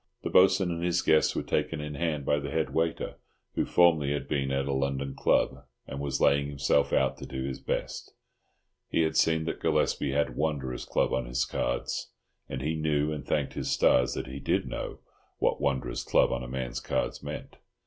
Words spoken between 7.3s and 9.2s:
his best; he had